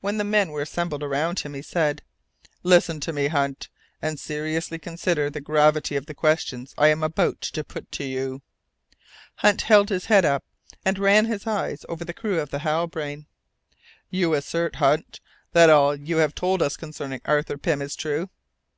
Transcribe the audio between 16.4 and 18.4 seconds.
us concerning Arthur Pym is true?"